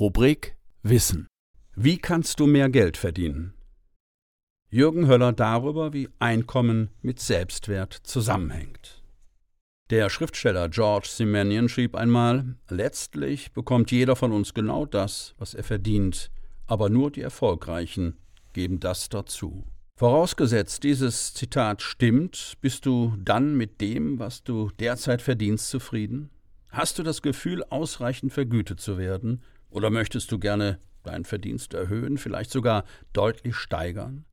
[0.00, 1.26] Rubrik Wissen.
[1.74, 3.54] Wie kannst du mehr Geld verdienen?
[4.70, 9.02] Jürgen Höller darüber, wie Einkommen mit Selbstwert zusammenhängt.
[9.90, 15.64] Der Schriftsteller George Simenon schrieb einmal, letztlich bekommt jeder von uns genau das, was er
[15.64, 16.30] verdient,
[16.68, 18.18] aber nur die Erfolgreichen
[18.52, 19.64] geben das dazu.
[19.96, 26.30] Vorausgesetzt, dieses Zitat stimmt, bist du dann mit dem, was du derzeit verdienst, zufrieden?
[26.68, 29.42] Hast du das Gefühl, ausreichend vergütet zu werden?
[29.70, 34.24] Oder möchtest du gerne deinen Verdienst erhöhen, vielleicht sogar deutlich steigern?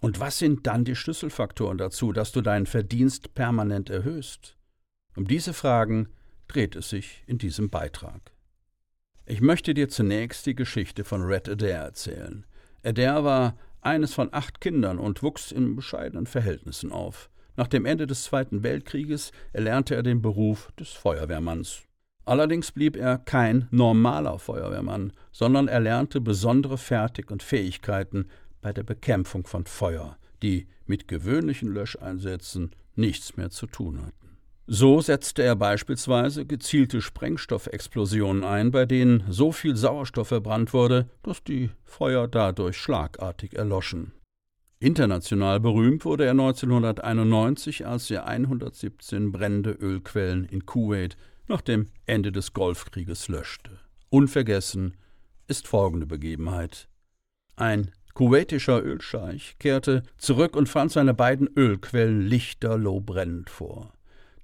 [0.00, 4.56] Und was sind dann die Schlüsselfaktoren dazu, dass du deinen Verdienst permanent erhöhst?
[5.16, 6.08] Um diese Fragen
[6.48, 8.32] dreht es sich in diesem Beitrag.
[9.26, 12.44] Ich möchte dir zunächst die Geschichte von Red Adair erzählen.
[12.82, 17.30] Adair war eines von acht Kindern und wuchs in bescheidenen Verhältnissen auf.
[17.56, 21.82] Nach dem Ende des Zweiten Weltkrieges erlernte er den Beruf des Feuerwehrmanns.
[22.24, 28.26] Allerdings blieb er kein normaler Feuerwehrmann, sondern erlernte besondere Fertig- und Fähigkeiten
[28.62, 34.24] bei der Bekämpfung von Feuer, die mit gewöhnlichen Löscheinsätzen nichts mehr zu tun hatten.
[34.66, 41.44] So setzte er beispielsweise gezielte Sprengstoffexplosionen ein, bei denen so viel Sauerstoff verbrannt wurde, dass
[41.44, 44.12] die Feuer dadurch schlagartig erloschen.
[44.80, 52.32] International berühmt wurde er 1991, als er 117 brennende Ölquellen in Kuwait nach dem Ende
[52.32, 53.70] des Golfkrieges löschte.
[54.10, 54.96] Unvergessen
[55.48, 56.88] ist folgende Begebenheit.
[57.56, 63.92] Ein kuwaitischer Ölscheich kehrte zurück und fand seine beiden Ölquellen lichterloh brennend vor.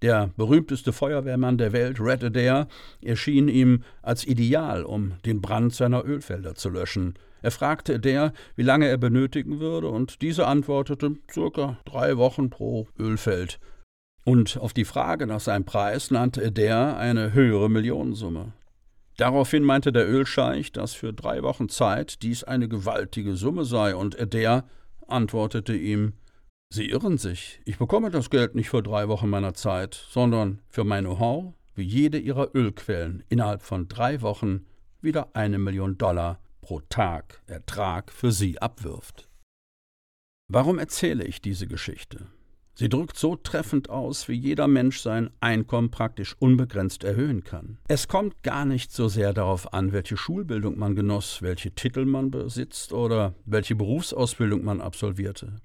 [0.02, 2.68] Der berühmteste Feuerwehrmann der Welt, Red Adair,
[3.02, 7.14] erschien ihm als Ideal, um den Brand seiner Ölfelder zu löschen.
[7.42, 12.88] Er fragte Adair, wie lange er benötigen würde, und dieser antwortete circa drei Wochen pro
[12.98, 13.60] Ölfeld.
[14.24, 18.52] Und auf die Frage nach seinem Preis nannte Adair eine höhere Millionensumme.
[19.16, 24.18] Daraufhin meinte der Ölscheich, dass für drei Wochen Zeit dies eine gewaltige Summe sei, und
[24.18, 24.64] Adair
[25.06, 26.14] antwortete ihm
[26.72, 30.84] Sie irren sich, ich bekomme das Geld nicht für drei Wochen meiner Zeit, sondern für
[30.84, 34.66] mein Know-how, wie jede Ihrer Ölquellen innerhalb von drei Wochen
[35.00, 39.28] wieder eine Million Dollar pro Tag Ertrag für Sie abwirft.
[40.46, 42.26] Warum erzähle ich diese Geschichte?
[42.80, 47.76] Sie drückt so treffend aus, wie jeder Mensch sein Einkommen praktisch unbegrenzt erhöhen kann.
[47.88, 52.30] Es kommt gar nicht so sehr darauf an, welche Schulbildung man genoss, welche Titel man
[52.30, 55.56] besitzt oder welche Berufsausbildung man absolvierte.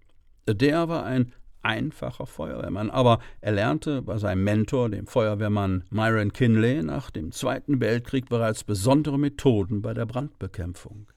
[0.46, 1.32] Der war ein
[1.62, 7.80] einfacher Feuerwehrmann, aber er lernte bei seinem Mentor, dem Feuerwehrmann Myron Kinley, nach dem Zweiten
[7.80, 11.08] Weltkrieg bereits besondere Methoden bei der Brandbekämpfung.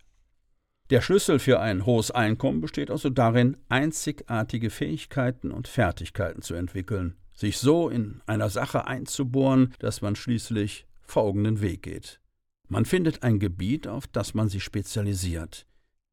[0.90, 7.14] Der Schlüssel für ein hohes Einkommen besteht also darin, einzigartige Fähigkeiten und Fertigkeiten zu entwickeln,
[7.34, 12.20] sich so in einer Sache einzubohren, dass man schließlich folgenden Weg geht.
[12.68, 15.66] Man findet ein Gebiet, auf das man sich spezialisiert.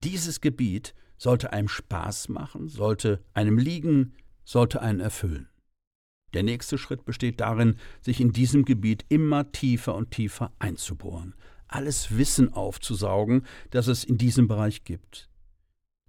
[0.03, 5.47] Dieses Gebiet sollte einem Spaß machen, sollte einem liegen, sollte einen erfüllen.
[6.33, 11.33] Der nächste Schritt besteht darin, sich in diesem Gebiet immer tiefer und tiefer einzubohren,
[11.67, 15.29] alles Wissen aufzusaugen, das es in diesem Bereich gibt.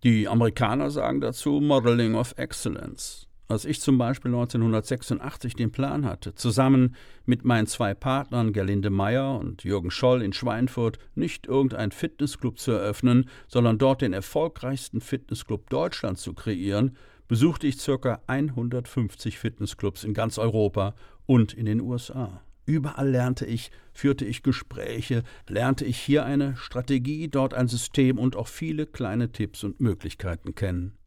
[0.02, 3.26] Die Amerikaner sagen dazu Modeling of Excellence.
[3.48, 6.96] Als ich zum Beispiel 1986 den Plan hatte, zusammen
[7.26, 12.72] mit meinen zwei Partnern Gerlinde Meyer und Jürgen Scholl in Schweinfurt nicht irgendein Fitnessclub zu
[12.72, 16.96] eröffnen, sondern dort den erfolgreichsten Fitnessclub Deutschlands zu kreieren,
[17.28, 18.20] besuchte ich ca.
[18.26, 20.94] 150 Fitnessclubs in ganz Europa
[21.26, 22.42] und in den USA.
[22.66, 28.34] Überall lernte ich, führte ich Gespräche, lernte ich hier eine Strategie, dort ein System und
[28.34, 30.98] auch viele kleine Tipps und Möglichkeiten kennen.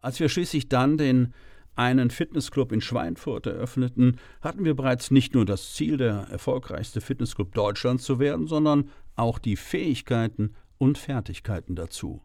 [0.00, 1.32] Als wir schließlich dann den
[1.74, 7.54] einen Fitnessclub in Schweinfurt eröffneten, hatten wir bereits nicht nur das Ziel, der erfolgreichste Fitnessclub
[7.54, 12.22] Deutschlands zu werden, sondern auch die Fähigkeiten und Fertigkeiten dazu.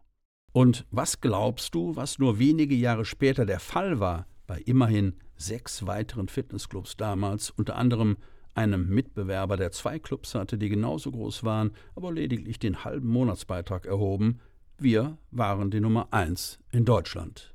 [0.52, 5.86] Und was glaubst du, was nur wenige Jahre später der Fall war, bei immerhin sechs
[5.86, 8.16] weiteren Fitnessclubs damals, unter anderem
[8.58, 13.86] einem Mitbewerber, der zwei Clubs hatte, die genauso groß waren, aber lediglich den halben Monatsbeitrag
[13.86, 14.40] erhoben.
[14.78, 17.54] Wir waren die Nummer eins in Deutschland.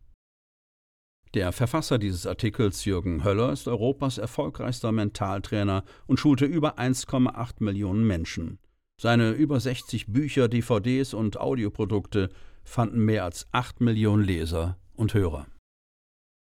[1.34, 8.08] Der Verfasser dieses Artikels, Jürgen Höller, ist Europas erfolgreichster Mentaltrainer und schulte über 1,8 Millionen
[8.08, 8.60] Menschen.
[9.02, 12.30] Seine über 60 Bücher, DVDs und Audioprodukte
[12.64, 15.48] fanden mehr als 8 Millionen Leser und Hörer.